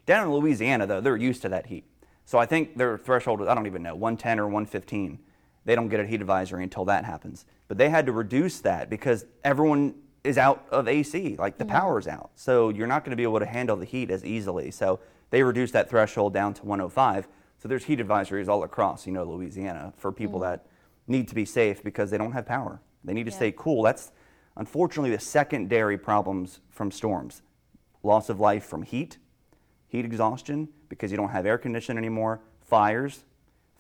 Down 0.06 0.26
in 0.26 0.34
Louisiana, 0.34 0.88
though, 0.88 1.02
they're 1.02 1.18
used 1.18 1.42
to 1.42 1.50
that 1.50 1.68
heat. 1.68 1.84
So 2.26 2.40
I 2.40 2.46
think 2.46 2.78
their 2.78 2.98
threshold 2.98 3.42
is, 3.42 3.48
I 3.48 3.54
don't 3.54 3.68
even 3.68 3.84
know, 3.84 3.96
110 3.96 4.40
or 4.40 4.46
115. 4.46 5.20
They 5.66 5.76
don't 5.76 5.90
get 5.90 6.00
a 6.00 6.06
heat 6.06 6.22
advisory 6.22 6.64
until 6.64 6.86
that 6.86 7.04
happens. 7.04 7.46
But 7.68 7.78
they 7.78 7.90
had 7.90 8.06
to 8.06 8.14
reduce 8.14 8.62
that 8.62 8.90
because 8.90 9.26
everyone 9.44 9.96
is 10.24 10.38
out 10.38 10.66
of 10.72 10.88
AC, 10.88 11.36
like 11.38 11.58
the 11.58 11.66
power's 11.66 12.08
out. 12.08 12.32
So 12.36 12.70
you're 12.70 12.88
not 12.88 13.04
going 13.04 13.12
to 13.12 13.18
be 13.18 13.24
able 13.24 13.40
to 13.40 13.46
handle 13.46 13.76
the 13.76 13.86
heat 13.86 14.10
as 14.10 14.24
easily. 14.24 14.72
So 14.72 15.02
they 15.32 15.44
reduced 15.44 15.74
that 15.74 15.90
threshold 15.90 16.34
down 16.34 16.54
to 16.56 16.66
105. 16.66 17.28
So 17.58 17.68
there's 17.68 17.84
heat 17.84 18.00
advisories 18.00 18.48
all 18.48 18.64
across, 18.64 19.06
you 19.06 19.12
know, 19.12 19.26
Louisiana 19.26 19.94
for 19.98 20.12
people 20.12 20.40
mm. 20.40 20.44
that 20.44 20.66
need 21.08 21.28
to 21.28 21.36
be 21.36 21.46
safe 21.46 21.84
because 21.84 22.10
they 22.12 22.18
don't 22.18 22.32
have 22.32 22.46
power. 22.46 22.82
They 23.04 23.14
need 23.14 23.26
to 23.26 23.32
Yeah. 23.32 23.38
stay 23.38 23.52
cool. 23.52 23.84
That's 23.84 24.12
unfortunately 24.58 25.12
the 25.12 25.20
secondary 25.20 25.98
problems 25.98 26.62
from 26.70 26.92
storms 26.92 27.42
loss 28.06 28.30
of 28.30 28.40
life 28.40 28.64
from 28.64 28.84
heat, 28.84 29.18
heat 29.88 30.06
exhaustion 30.06 30.70
because 30.88 31.12
you 31.12 31.18
don't 31.18 31.30
have 31.30 31.46
air 31.46 31.58
conditioning 31.58 31.98
anymore, 31.98 32.40
fires. 32.62 33.26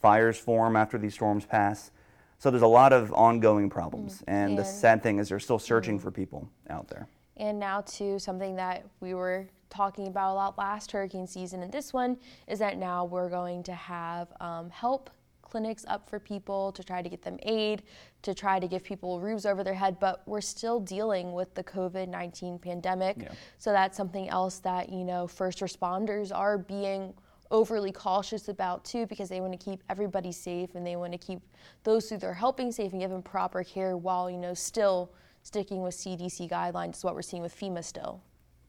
Fires 0.01 0.38
form 0.38 0.75
after 0.75 0.98
these 0.98 1.13
storms 1.13 1.46
pass. 1.46 1.91
So 2.38 2.51
there's 2.51 2.63
a 2.63 2.67
lot 2.67 2.91
of 2.91 3.13
ongoing 3.13 3.70
problems. 3.70 4.24
And, 4.27 4.58
the 4.58 4.65
sad 4.65 5.01
thing 5.01 5.20
is 5.20 5.29
they're 5.29 5.39
still 5.39 5.58
searching 5.60 5.98
for 5.98 6.12
people 6.12 6.50
out 6.70 6.88
there. 6.89 7.08
And 7.38 7.60
now, 7.60 7.82
to 7.82 8.20
something 8.20 8.55
that 8.55 8.86
we 9.00 9.13
were 9.13 9.48
talking 9.70 10.08
about 10.08 10.34
a 10.34 10.36
lot 10.36 10.58
last 10.58 10.91
hurricane 10.91 11.27
season, 11.27 11.63
and 11.63 11.72
this 11.72 11.91
one 11.91 12.17
is 12.48 12.60
that 12.60 12.77
now 12.77 13.05
we're 13.05 13.29
going 13.29 13.63
to 13.63 13.74
have 13.74 14.32
um, 14.39 14.70
help 14.70 15.10
clinics 15.55 15.85
up 15.88 16.09
for 16.09 16.19
people 16.19 16.74
to 16.74 16.83
try 16.83 17.01
to 17.01 17.07
get 17.07 17.21
them 17.21 17.38
aid, 17.43 17.81
to 18.21 18.33
try 18.33 18.59
to 18.59 18.67
give 18.67 18.83
people 18.83 19.21
roofs 19.21 19.45
over 19.45 19.63
their 19.63 19.74
head, 19.74 19.97
but 20.01 20.21
we're 20.25 20.41
still 20.41 20.81
dealing 20.81 21.31
with 21.31 21.55
the 21.55 21.63
COVID 21.63 22.09
19 22.09 22.59
pandemic. 22.59 23.15
Yeah. 23.17 23.31
So 23.57 23.71
that's 23.71 23.95
something 23.95 24.27
else 24.27 24.59
that, 24.59 24.89
you 24.89 25.05
know, 25.05 25.27
first 25.27 25.59
responders 25.62 26.35
are 26.35 26.57
being 26.57 27.13
overly 27.51 27.93
cautious 27.93 28.50
about 28.50 28.83
too 28.83 29.05
because 29.05 29.29
they 29.29 29.39
want 29.39 29.57
to 29.57 29.57
keep 29.57 29.81
everybody 29.89 30.33
safe 30.33 30.75
and 30.75 30.85
they 30.85 30.97
want 30.97 31.13
to 31.13 31.17
keep 31.17 31.39
those 31.85 32.09
who 32.09 32.17
they're 32.17 32.33
helping 32.33 32.69
safe 32.69 32.91
and 32.91 33.00
give 33.00 33.12
them 33.12 33.24
proper 33.24 33.63
care 33.63 33.95
while, 33.95 34.29
you 34.29 34.38
know, 34.38 34.53
still 34.53 35.13
sticking 35.43 35.81
with 35.83 35.95
CDC 35.95 36.50
guidelines 36.50 36.97
is 36.97 37.03
what 37.05 37.15
we're 37.15 37.21
seeing 37.21 37.41
with 37.41 37.57
FEMA 37.57 37.81
still. 37.81 38.21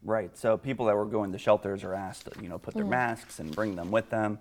Right. 0.05 0.39
So 0.39 0.57
people 0.57 0.87
that 0.87 0.95
were 0.95 1.05
going 1.05 1.33
to 1.33 1.39
shelters 1.39 1.83
are 1.83 1.95
asked 1.95 2.31
to, 2.31 2.41
you 2.41 2.49
know, 2.49 2.59
put 2.59 2.75
their 2.75 2.85
mm. 2.85 2.91
masks 2.91 3.41
and 3.41 3.51
bring 3.57 3.75
them 3.75 3.91
with 3.91 4.09
them. 4.09 4.39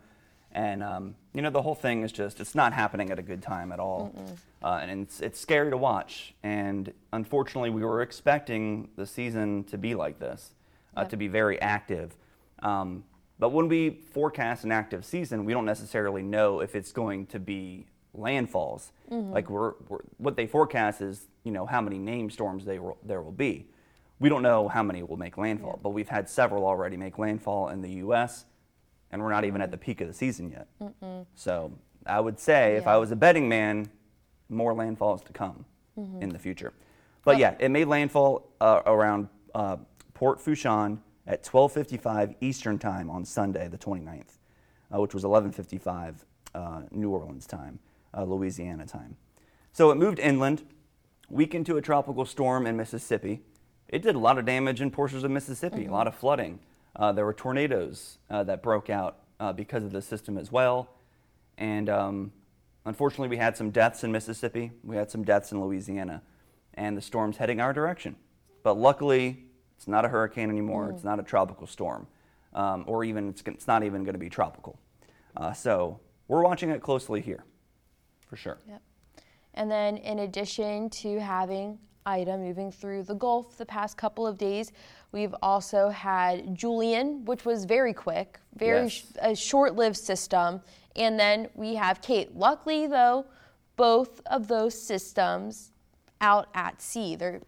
And, 0.56 0.82
um, 0.82 1.16
you 1.34 1.42
know, 1.42 1.50
the 1.50 1.62
whole 1.62 1.76
thing 1.76 2.04
is 2.04 2.14
just, 2.14 2.40
it's 2.40 2.56
not 2.56 2.72
happening 2.72 3.12
at 3.12 3.20
a 3.20 3.22
good 3.22 3.42
time 3.42 3.74
at 3.74 3.80
all. 3.80 4.16
Uh, 4.64 4.80
and 4.82 5.02
it's, 5.02 5.20
it's 5.20 5.38
scary 5.38 5.70
to 5.70 5.76
watch. 5.76 6.34
And 6.44 6.94
unfortunately, 7.12 7.70
we 7.72 7.84
were 7.84 8.02
expecting 8.02 8.88
the 8.96 9.06
season 9.06 9.66
to 9.66 9.78
be 9.78 9.96
like 9.96 10.18
this, 10.18 10.52
uh, 10.96 11.02
Yep. 11.02 11.10
to 11.10 11.18
be 11.18 11.28
very 11.28 11.62
active. 11.62 12.16
Um, 12.60 13.04
but 13.38 13.50
when 13.50 13.68
we 13.68 13.90
forecast 14.14 14.64
an 14.64 14.72
active 14.72 15.04
season, 15.04 15.44
we 15.44 15.52
don't 15.52 15.66
necessarily 15.66 16.24
know 16.24 16.62
if 16.62 16.74
it's 16.74 16.94
going 16.94 17.26
to 17.28 17.40
be 17.40 17.86
landfalls. 18.18 18.92
Like 19.10 19.50
we're, 19.50 19.74
we're, 19.90 20.00
what 20.18 20.38
they 20.38 20.48
forecast 20.48 21.02
is, 21.02 21.28
you 21.44 21.52
know, 21.52 21.66
how 21.66 21.82
many 21.82 21.98
named 21.98 22.32
storms 22.32 22.64
they 22.64 22.80
will, 22.80 22.98
there 23.04 23.22
will 23.22 23.34
be. 23.34 23.68
We 24.20 24.30
don't 24.30 24.42
know 24.42 24.70
how 24.70 24.84
many 24.84 25.04
will 25.04 25.18
make 25.18 25.38
landfall, 25.38 25.82
but 25.84 25.90
we've 25.90 26.08
had 26.08 26.30
several 26.30 26.66
already 26.66 26.96
make 26.96 27.20
landfall 27.20 27.68
in 27.68 27.82
the 27.82 27.92
U.S., 28.06 28.46
and 29.16 29.24
we're 29.24 29.32
not 29.32 29.46
even 29.46 29.62
at 29.62 29.72
the 29.72 29.78
peak 29.78 30.02
of 30.02 30.10
the 30.10 30.14
season 30.14 30.52
yet. 30.52 30.68
So 31.36 31.72
I 32.06 32.20
would 32.20 32.38
say, 32.38 32.76
if 32.76 32.86
I 32.86 32.98
was 32.98 33.12
a 33.12 33.16
betting 33.16 33.48
man, 33.48 33.90
more 34.50 34.74
landfalls 34.74 35.24
to 35.26 35.32
come 35.32 35.64
in 36.20 36.30
the 36.30 36.38
future. 36.38 36.74
But 37.24 37.38
yeah, 37.38 37.56
it 37.60 37.70
made 37.72 37.88
landfall 37.88 38.52
uh, 38.60 38.82
around 38.86 39.30
uh, 39.56 39.78
Port 40.14 40.40
Fourchon 40.40 41.00
at 41.26 41.44
12:55 41.46 42.36
Eastern 42.42 42.78
Time 42.78 43.10
on 43.10 43.24
Sunday, 43.24 43.70
the 43.70 43.78
29th, 43.78 44.38
uh, 44.94 45.00
which 45.00 45.14
was 45.14 45.24
11:55 45.24 46.16
uh, 46.54 46.82
New 46.92 47.10
Orleans 47.12 47.48
time, 47.48 47.80
uh, 48.14 48.26
Louisiana 48.26 48.86
time. 48.86 49.16
So 49.72 49.92
it 49.92 49.96
moved 49.96 50.20
inland, 50.20 50.64
weakened 51.30 51.66
to 51.68 51.78
a 51.78 51.82
tropical 51.82 52.26
storm 52.26 52.68
in 52.68 52.76
Mississippi. 52.76 53.42
It 53.88 54.02
did 54.02 54.16
a 54.16 54.20
lot 54.20 54.38
of 54.38 54.46
damage 54.46 54.82
in 54.82 54.92
portions 54.92 55.24
of 55.24 55.32
Mississippi, 55.32 55.86
a 55.86 55.92
lot 55.92 56.06
of 56.06 56.16
flooding. 56.16 56.60
Uh, 56.96 57.12
there 57.12 57.26
were 57.26 57.34
tornadoes 57.34 58.18
uh, 58.30 58.44
that 58.44 58.64
broke 58.64 58.90
out 58.90 59.18
uh, 59.40 59.52
because 59.52 59.84
of 59.84 59.92
the 59.92 60.02
system 60.02 60.38
as 60.38 60.52
well. 60.52 60.90
And 61.58 61.90
um, 61.90 62.32
unfortunately, 62.86 63.28
we 63.28 63.38
had 63.38 63.58
some 63.58 63.72
deaths 63.72 64.04
in 64.04 64.12
Mississippi. 64.12 64.72
We 64.84 64.96
had 64.96 65.12
some 65.12 65.24
deaths 65.24 65.52
in 65.52 65.62
Louisiana. 65.62 66.22
And 66.74 66.98
the 66.98 67.02
storm's 67.02 67.38
heading 67.38 67.60
our 67.60 67.74
direction. 67.74 68.16
But 68.64 68.78
luckily, 68.78 69.46
it's 69.78 69.88
not 69.88 70.06
a 70.06 70.08
hurricane 70.08 70.50
anymore. 70.50 70.90
It's 70.90 71.04
not 71.04 71.20
a 71.20 71.24
tropical 71.24 71.68
storm. 71.68 72.08
Um, 72.54 72.86
or 72.88 73.04
even, 73.04 73.30
it's, 73.30 73.44
it's 73.46 73.68
not 73.68 73.84
even 73.84 74.04
going 74.04 74.14
to 74.14 74.20
be 74.20 74.30
tropical. 74.30 74.80
Uh, 75.36 75.52
so 75.52 76.00
we're 76.28 76.44
watching 76.44 76.70
it 76.70 76.82
closely 76.82 77.22
here, 77.22 77.44
for 78.28 78.38
sure. 78.38 78.60
Yep. 78.68 78.82
And 79.54 79.70
then, 79.70 79.98
in 79.98 80.20
addition 80.20 80.90
to 80.90 81.20
having 81.20 81.80
Ida 82.06 82.38
moving 82.38 82.72
through 82.72 83.04
the 83.04 83.16
Gulf 83.16 83.58
the 83.58 83.66
past 83.66 83.98
couple 83.98 84.28
of 84.28 84.38
days, 84.38 84.72
we've 85.12 85.34
also 85.42 85.90
had 85.90 86.56
Julian, 86.56 87.26
which 87.26 87.46
was 87.46 87.66
very 87.66 87.94
quick, 87.94 88.40
very 88.56 88.84
Yes. 88.84 88.92
sh- 88.92 89.04
a 89.22 89.36
short-lived 89.36 89.98
system, 89.98 90.62
and 90.96 91.20
then 91.20 91.50
we 91.56 91.76
have 91.76 92.02
Kate. 92.02 92.36
Luckily, 92.38 92.88
though, 92.88 93.26
both 93.76 94.22
of 94.28 94.48
those 94.48 94.80
systems 94.80 95.72
out 96.22 96.48
at 96.54 96.82
sea. 96.82 97.16
They're 97.16 97.42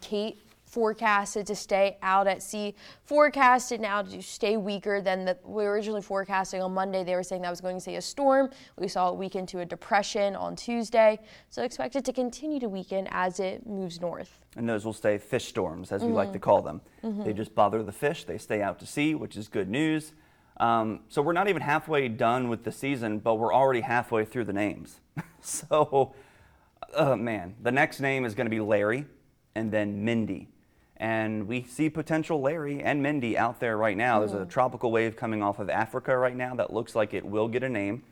Kate 0.00 0.38
forecasted 0.76 1.46
to 1.46 1.56
stay 1.56 1.96
out 2.02 2.26
at 2.26 2.42
sea, 2.42 2.74
forecasted 3.04 3.80
now 3.80 4.02
to 4.02 4.20
stay 4.20 4.58
weaker 4.58 5.00
than 5.00 5.24
the, 5.24 5.34
we 5.42 5.64
were 5.64 5.72
originally 5.72 6.02
forecasting 6.02 6.60
on 6.60 6.74
Monday. 6.74 7.02
They 7.02 7.14
were 7.14 7.22
saying 7.22 7.40
that 7.40 7.48
was 7.48 7.62
going 7.62 7.76
to 7.76 7.80
stay 7.80 7.96
a 7.96 8.02
storm. 8.02 8.50
We 8.78 8.86
saw 8.86 9.08
it 9.08 9.16
weaken 9.16 9.46
to 9.46 9.60
a 9.60 9.64
depression 9.64 10.36
on 10.36 10.54
Tuesday. 10.54 11.18
So 11.48 11.62
expected 11.62 12.04
to 12.04 12.12
continue 12.12 12.60
to 12.60 12.68
weaken 12.68 13.08
as 13.10 13.40
it 13.40 13.66
moves 13.66 14.02
north. 14.02 14.38
And 14.54 14.68
those 14.68 14.84
will 14.84 14.92
stay 14.92 15.16
fish 15.16 15.46
storms, 15.46 15.92
as 15.92 16.04
we 16.04 16.12
like 16.12 16.34
to 16.34 16.38
call 16.38 16.60
them. 16.60 16.82
They 17.24 17.32
just 17.32 17.54
bother 17.54 17.82
the 17.82 17.90
fish, 17.90 18.24
they 18.24 18.36
stay 18.36 18.60
out 18.60 18.78
to 18.80 18.86
sea, 18.86 19.14
which 19.14 19.34
is 19.38 19.48
good 19.48 19.70
news. 19.70 20.12
Um, 20.58 21.00
so 21.08 21.22
we're 21.22 21.32
not 21.32 21.48
even 21.48 21.62
halfway 21.62 22.06
done 22.08 22.50
with 22.50 22.64
the 22.64 22.72
season, 22.72 23.20
but 23.20 23.36
we're 23.36 23.54
already 23.54 23.80
halfway 23.80 24.26
through 24.26 24.44
the 24.44 24.52
names. 24.52 25.00
so, 25.40 26.14
uh, 26.92 27.16
man, 27.16 27.54
the 27.62 27.72
next 27.72 27.98
name 28.00 28.26
is 28.26 28.34
going 28.34 28.44
to 28.44 28.50
be 28.50 28.60
Larry 28.60 29.06
and 29.54 29.72
then 29.72 30.04
Mindy. 30.04 30.48
And 30.98 31.46
we 31.46 31.62
see 31.62 31.90
potential 31.90 32.40
Larry 32.40 32.82
and 32.82 33.02
Mindy 33.02 33.36
out 33.36 33.60
there 33.60 33.76
right 33.76 33.96
now. 33.96 34.20
There's 34.20 34.32
a 34.32 34.46
tropical 34.46 34.90
wave 34.90 35.14
coming 35.14 35.42
off 35.42 35.58
of 35.58 35.68
Africa 35.68 36.16
right 36.16 36.36
now 36.36 36.54
that 36.54 36.72
looks 36.72 36.94
like 36.94 37.12
it 37.12 37.24
will 37.24 37.48
get 37.48 37.62
a 37.62 37.68
name. 37.68 38.02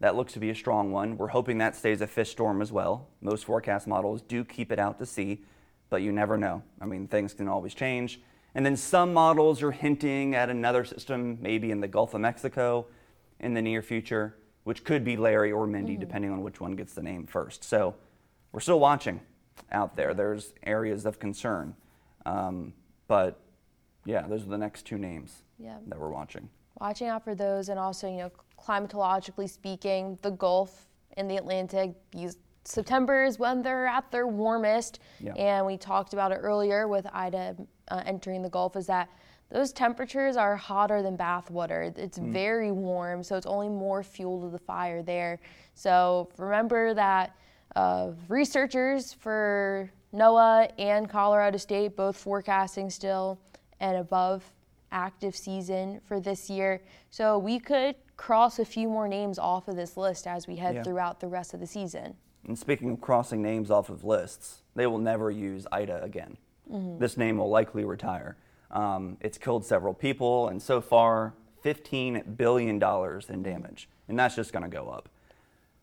That 0.00 0.14
looks 0.14 0.34
to 0.34 0.40
be 0.40 0.50
a 0.50 0.54
strong 0.54 0.92
one. 0.92 1.16
We're 1.16 1.28
hoping 1.28 1.58
that 1.58 1.74
stays 1.74 2.00
a 2.02 2.06
fish 2.06 2.30
storm 2.30 2.60
as 2.60 2.70
well. 2.70 3.08
Most 3.22 3.46
forecast 3.46 3.86
models 3.86 4.20
do 4.20 4.44
keep 4.44 4.70
it 4.72 4.78
out 4.78 4.98
to 4.98 5.06
sea, 5.06 5.42
but 5.88 6.02
you 6.02 6.12
never 6.12 6.36
know. 6.36 6.62
I 6.80 6.84
mean, 6.84 7.08
things 7.08 7.32
can 7.32 7.48
always 7.48 7.72
change. 7.72 8.20
And 8.54 8.66
then 8.66 8.76
some 8.76 9.14
models 9.14 9.62
are 9.62 9.72
hinting 9.72 10.34
at 10.34 10.50
another 10.50 10.84
system, 10.84 11.38
maybe 11.40 11.70
in 11.70 11.80
the 11.80 11.88
Gulf 11.88 12.12
of 12.12 12.20
Mexico 12.20 12.86
in 13.40 13.54
the 13.54 13.62
near 13.62 13.80
future. 13.80 14.36
which 14.64 14.82
could 14.82 15.04
be 15.04 15.16
Larry 15.16 15.52
or 15.52 15.66
Mindy, 15.66 15.92
mm-hmm. 15.92 16.00
depending 16.00 16.30
on 16.32 16.42
which 16.42 16.60
one 16.60 16.72
gets 16.72 16.94
the 16.94 17.02
name 17.02 17.26
first. 17.26 17.62
So 17.62 17.94
we're 18.50 18.60
still 18.60 18.80
watching 18.80 19.20
out 19.70 19.94
there. 19.96 20.14
There's 20.14 20.52
areas 20.64 21.06
of 21.06 21.18
concern. 21.18 21.76
Um, 22.26 22.72
but 23.08 23.40
yeah, 24.04 24.26
those 24.26 24.42
are 24.44 24.50
the 24.50 24.58
next 24.58 24.84
two 24.86 24.98
names 24.98 25.42
Yeah. 25.58 25.76
that 25.88 25.98
we're 25.98 26.10
watching. 26.10 26.48
watching 26.80 27.08
out 27.08 27.22
for 27.22 27.34
those 27.34 27.68
and 27.68 27.78
also 27.78 28.08
you 28.10 28.18
know 28.18 28.30
climatologically 28.58 29.48
speaking 29.48 30.18
the 30.22 30.30
gulf 30.32 30.88
and 31.16 31.30
the 31.30 31.36
atlantic 31.36 31.94
these 32.10 32.36
september 32.64 33.22
is 33.24 33.38
when 33.38 33.62
they're 33.62 33.86
at 33.86 34.10
their 34.10 34.26
warmest 34.26 34.98
Yeah. 35.20 35.34
and 35.34 35.64
we 35.66 35.76
talked 35.76 36.12
about 36.14 36.32
it 36.32 36.38
earlier 36.42 36.88
with 36.88 37.06
ida 37.12 37.56
uh, 37.88 38.02
entering 38.06 38.42
the 38.42 38.48
gulf 38.48 38.74
is 38.74 38.86
that 38.86 39.08
those 39.50 39.72
temperatures 39.72 40.36
are 40.36 40.56
hotter 40.56 41.00
than 41.02 41.14
bath 41.14 41.48
water 41.50 41.92
it's 41.96 42.18
very 42.18 42.72
warm 42.72 43.22
so 43.22 43.36
it's 43.36 43.46
only 43.46 43.68
more 43.68 44.02
fuel 44.02 44.40
to 44.42 44.48
the 44.48 44.58
fire 44.58 45.00
there 45.02 45.38
so 45.74 46.28
remember 46.38 46.92
that 46.94 47.36
uh, 47.76 48.10
researchers 48.28 49.12
for 49.12 49.90
noaa 50.14 50.70
and 50.78 51.08
colorado 51.08 51.58
state 51.58 51.96
both 51.96 52.16
forecasting 52.16 52.88
still 52.88 53.38
an 53.80 53.96
above 53.96 54.52
active 54.92 55.34
season 55.34 56.00
for 56.04 56.20
this 56.20 56.48
year. 56.48 56.80
So 57.10 57.36
we 57.36 57.58
could 57.58 57.96
cross 58.16 58.60
a 58.60 58.64
few 58.64 58.88
more 58.88 59.08
names 59.08 59.38
off 59.40 59.66
of 59.66 59.74
this 59.74 59.96
list 59.96 60.26
as 60.26 60.46
we 60.46 60.56
head 60.56 60.76
Yeah. 60.76 60.82
throughout 60.84 61.18
the 61.18 61.26
rest 61.26 61.52
of 61.52 61.58
the 61.60 61.66
season. 61.66 62.16
And 62.46 62.56
speaking 62.56 62.90
of 62.90 63.00
crossing 63.00 63.42
names 63.42 63.70
off 63.70 63.90
of 63.90 64.04
lists, 64.04 64.62
they 64.76 64.86
will 64.86 64.98
never 64.98 65.30
use 65.30 65.66
Ida 65.72 66.02
again. 66.02 66.36
This 66.98 67.16
name 67.16 67.38
will 67.38 67.50
likely 67.50 67.84
retire. 67.84 68.36
Um, 68.70 69.18
it's 69.20 69.36
killed 69.36 69.64
several 69.64 69.92
people, 69.94 70.48
and 70.48 70.62
so 70.62 70.80
far, 70.80 71.34
$15 71.62 72.36
billion 72.36 72.82
in 73.28 73.42
damage. 73.42 73.88
And 74.08 74.18
that's 74.18 74.34
just 74.34 74.52
going 74.52 74.62
to 74.62 74.68
go 74.68 74.88
up. 74.88 75.08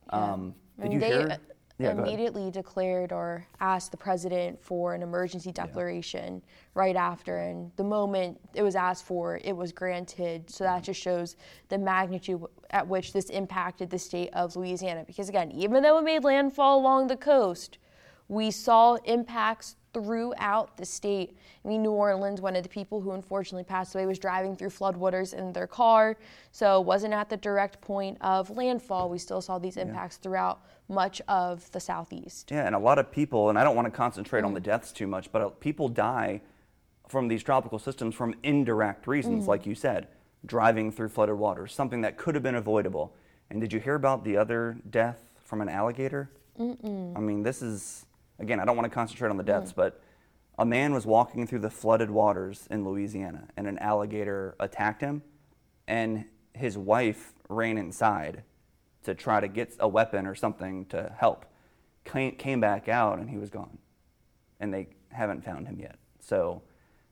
Um, 0.10 0.56
I 0.80 0.84
did 0.84 0.94
you 0.94 1.00
they 1.00 1.08
hear? 1.08 1.38
Yeah, 1.78 1.92
immediately 1.92 2.52
declared 2.52 3.12
or 3.12 3.48
asked 3.60 3.92
the 3.92 3.98
president 3.98 4.64
for 4.64 4.94
an 4.94 5.02
emergency 5.02 5.52
declaration 5.52 6.42
right 6.76 6.96
after, 6.96 7.38
and 7.38 7.72
the 7.76 7.84
moment 7.84 8.40
it 8.54 8.62
was 8.62 8.76
asked 8.76 9.06
for, 9.06 9.40
it 9.44 9.56
was 9.56 9.72
granted. 9.72 10.50
So 10.50 10.64
that 10.64 10.84
just 10.84 11.02
shows 11.02 11.38
the 11.70 11.78
magnitude 11.78 12.44
at 12.70 12.88
which 12.88 13.14
this 13.14 13.30
impacted 13.30 13.90
the 13.90 14.00
state 14.00 14.30
of 14.34 14.56
Louisiana. 14.56 15.04
Because 15.06 15.28
again, 15.28 15.52
even 15.52 15.82
though 15.82 15.98
it 15.98 16.04
made 16.04 16.24
landfall 16.24 16.80
along 16.80 17.08
the 17.08 17.18
coast, 17.18 17.80
we 18.28 18.52
saw 18.52 18.96
impacts 19.06 19.76
throughout 19.94 20.78
the 20.78 20.86
state. 20.86 21.38
I 21.66 21.68
mean, 21.68 21.84
New 21.84 21.92
Orleans, 21.92 22.40
one 22.40 22.56
of 22.56 22.64
the 22.64 22.70
people 22.70 23.02
who 23.02 23.12
unfortunately 23.12 23.66
passed 23.66 23.94
away 23.94 24.06
was 24.06 24.20
driving 24.20 24.56
through 24.56 24.70
floodwaters 24.70 25.34
in 25.34 25.52
their 25.52 25.68
car, 25.68 26.18
so 26.54 26.80
it 26.80 26.86
wasn't 26.86 27.14
at 27.14 27.30
the 27.30 27.36
direct 27.36 27.82
point 27.82 28.18
of 28.22 28.50
landfall. 28.50 29.10
We 29.10 29.18
still 29.18 29.42
saw 29.42 29.60
these 29.60 29.76
impacts 29.76 30.16
throughout 30.16 30.62
much 30.92 31.22
of 31.28 31.72
the 31.72 31.80
southeast. 31.80 32.52
Yeah, 32.52 32.66
and 32.66 32.76
a 32.76 32.80
lot 32.80 33.00
of 33.00 33.12
people, 33.12 33.50
and 33.50 33.58
I 33.58 33.64
don't 33.64 33.76
want 33.76 33.88
to 33.88 33.92
concentrate 33.92 34.44
on 34.44 34.54
the 34.54 34.60
mm-hmm. 34.60 34.70
deaths 34.70 34.92
too 34.92 35.08
much, 35.08 35.32
but 35.32 35.42
uh, 35.42 35.50
people 35.50 35.90
die 35.90 36.42
from 37.08 37.28
these 37.28 37.44
tropical 37.44 37.80
systems 37.80 38.14
from 38.14 38.36
indirect 38.44 39.08
reasons, 39.08 39.42
mm-hmm. 39.42 39.50
like 39.50 39.66
you 39.66 39.76
said, 39.76 40.08
driving 40.46 40.92
through 40.92 41.10
flooded 41.10 41.36
waters, 41.36 41.74
something 41.74 42.02
that 42.02 42.18
could 42.18 42.36
have 42.36 42.44
been 42.44 42.56
avoidable. 42.56 43.16
And 43.50 43.60
did 43.60 43.74
you 43.74 43.80
hear 43.80 43.96
about 43.96 44.24
the 44.24 44.38
other 44.38 44.78
death 44.90 45.20
from 45.44 45.62
an 45.62 45.70
alligator? 45.70 46.30
Mm-mm. 46.60 47.18
I 47.18 47.20
mean, 47.20 47.44
this 47.44 47.62
is, 47.62 48.06
again, 48.40 48.60
I 48.60 48.66
don't 48.66 48.78
want 48.78 48.90
to 48.90 48.94
concentrate 48.94 49.30
on 49.30 49.38
the 49.38 49.44
deaths, 49.44 49.72
mm. 49.72 49.76
but 49.76 50.02
a 50.58 50.66
man 50.66 50.94
was 50.94 51.06
walking 51.06 51.48
through 51.48 51.60
the 51.60 51.70
flooded 51.70 52.12
waters 52.12 52.68
in 52.70 52.86
Louisiana, 52.86 53.48
and 53.58 53.68
an 53.68 53.78
alligator 53.80 54.56
attacked 54.60 55.02
him, 55.02 55.24
and 55.88 56.26
his 56.54 56.78
wife 56.78 57.34
ran 57.50 57.78
inside 57.78 58.44
to 59.04 59.16
try 59.16 59.40
to 59.40 59.48
get 59.48 59.76
a 59.80 59.88
weapon 59.88 60.26
or 60.28 60.36
something 60.36 60.86
to 60.86 61.12
help. 61.18 61.46
Came, 62.06 62.36
came 62.36 62.60
back 62.60 62.88
out, 62.90 63.20
and 63.20 63.30
he 63.30 63.38
was 63.38 63.50
gone 63.50 63.78
and 64.62 64.74
they 64.74 64.88
haven't 65.10 65.44
found 65.44 65.68
him 65.68 65.78
yet. 65.80 65.96
So, 66.20 66.62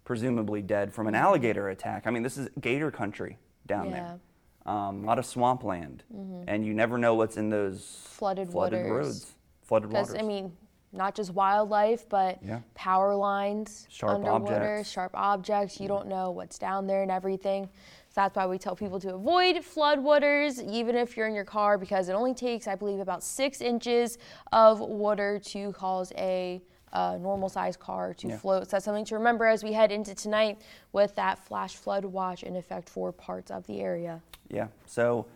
presumably 0.06 0.62
dead 0.62 0.94
from 0.94 1.08
an 1.08 1.16
alligator 1.16 1.70
attack. 1.70 2.04
I 2.06 2.12
mean, 2.12 2.24
this 2.24 2.38
is 2.38 2.48
gator 2.62 2.92
country 2.92 3.38
down 3.68 3.92
there. 3.92 4.20
Um, 4.66 5.04
a 5.04 5.08
lot 5.08 5.20
of 5.20 5.26
swampland, 5.26 6.04
and 6.48 6.66
you 6.66 6.74
never 6.74 6.98
know 6.98 7.16
what's 7.16 7.38
in 7.38 7.50
those 7.50 8.06
Flooded 8.12 8.50
flooded 8.52 8.84
waters. 8.86 8.92
roads, 9.08 9.32
flooded 9.64 9.92
waters. 9.92 10.16
I 10.16 10.22
mean, 10.22 10.56
not 10.94 11.16
just 11.16 11.34
wildlife, 11.34 12.08
but 12.08 12.38
Yeah. 12.44 12.60
power 12.76 13.16
lines, 13.16 13.88
Sharp 13.90 14.16
underwater, 14.16 14.54
objects. 14.74 14.92
sharp 14.92 15.12
objects. 15.16 15.80
You 15.80 15.88
don't 15.88 16.08
know 16.08 16.30
what's 16.32 16.60
down 16.60 16.86
there 16.88 17.02
and 17.02 17.10
everything. 17.12 17.70
So 18.10 18.22
that's 18.22 18.36
why 18.36 18.48
we 18.48 18.58
tell 18.58 18.76
people 18.76 19.00
to 19.02 19.14
avoid 19.14 19.58
floodwaters, 19.58 20.68
even 20.68 20.96
if 20.96 21.16
you're 21.16 21.28
in 21.28 21.36
your 21.36 21.46
car, 21.46 21.78
because 21.78 22.10
it 22.10 22.14
only 22.14 22.34
takes, 22.34 22.68
I 22.68 22.74
believe, 22.74 23.00
about 23.00 23.24
six 23.24 23.62
inches 23.62 24.18
of 24.52 24.80
water 24.80 25.40
to 25.46 25.72
cause 25.74 26.12
a 26.18 26.60
uh, 26.92 27.18
normal 27.22 27.50
sized 27.50 27.80
car 27.80 28.16
to 28.16 28.28
Yeah. 28.30 28.38
float. 28.38 28.64
So 28.66 28.72
that's 28.72 28.86
something 28.86 29.06
to 29.06 29.16
remember 29.16 29.46
as 29.46 29.64
we 29.64 29.74
head 29.74 29.92
into 29.92 30.16
tonight 30.16 30.58
with 30.92 31.14
that 31.16 31.38
flash 31.38 31.76
flood 31.76 32.04
watch 32.04 32.42
in 32.42 32.56
effect 32.56 32.90
for 32.90 33.12
parts 33.12 33.52
of 33.52 33.68
the 33.68 33.80
area. 33.80 34.22
Yeah. 34.50 34.70
So 34.88 35.28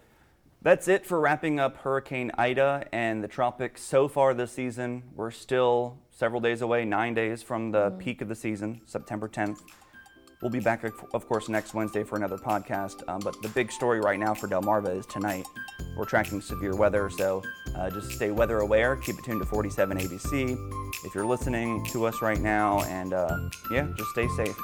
that's 0.63 0.87
it 0.87 1.05
for 1.05 1.19
wrapping 1.19 1.59
up 1.59 1.77
Hurricane 1.77 2.31
Ida 2.39 2.87
and 2.91 3.23
the 3.23 3.27
tropics 3.27 3.83
so 3.83 4.07
far 4.07 4.33
this 4.33 4.51
season. 4.51 5.03
We're 5.15 5.29
still 5.29 5.99
several 6.09 6.41
days 6.41 6.63
away, 6.63 6.85
nine 6.85 7.13
days 7.13 7.43
from 7.43 7.69
the 7.69 7.91
peak 7.99 8.21
of 8.21 8.29
the 8.29 8.35
season, 8.35 8.81
September 8.87 9.27
10th. 9.29 9.59
We'll 10.43 10.49
be 10.49 10.59
back, 10.59 10.83
of 10.83 11.27
course, 11.29 11.47
next 11.47 11.73
Wednesday 11.73 12.03
for 12.03 12.17
another 12.17 12.37
podcast. 12.37 13.07
Um, 13.07 13.21
but 13.23 13.41
the 13.41 13.47
big 13.47 13.71
story 13.71 14.01
right 14.01 14.19
now 14.19 14.33
for 14.33 14.49
Delmarva 14.49 14.93
is 14.93 15.05
tonight. 15.05 15.47
We're 15.95 16.03
tracking 16.03 16.41
severe 16.41 16.75
weather, 16.75 17.09
so 17.09 17.41
uh, 17.77 17.89
just 17.89 18.11
stay 18.11 18.29
weather 18.29 18.59
aware. 18.59 18.97
Keep 18.97 19.19
it 19.19 19.23
tuned 19.23 19.39
to 19.39 19.47
47 19.47 19.99
ABC 19.99 21.05
if 21.05 21.15
you're 21.15 21.25
listening 21.25 21.85
to 21.85 22.05
us 22.05 22.21
right 22.21 22.41
now. 22.41 22.81
And 22.81 23.13
uh, 23.13 23.37
yeah, 23.71 23.87
just 23.95 24.09
stay 24.09 24.27
safe. 24.35 24.59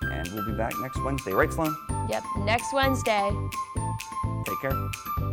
And 0.00 0.26
we'll 0.32 0.46
be 0.46 0.56
back 0.56 0.72
next 0.80 1.04
Wednesday. 1.04 1.34
Right, 1.34 1.52
Sloan? 1.52 1.76
Yep, 2.08 2.24
next 2.38 2.72
Wednesday. 2.72 3.30
Take 4.46 4.60
care. 4.62 5.27